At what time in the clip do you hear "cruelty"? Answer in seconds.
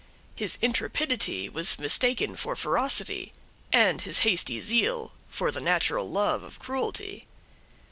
6.57-7.27